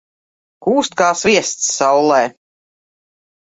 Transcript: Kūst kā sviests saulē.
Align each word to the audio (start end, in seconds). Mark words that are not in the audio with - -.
Kūst 0.67 0.95
kā 1.01 1.09
sviests 1.19 1.69
saulē. 1.77 2.25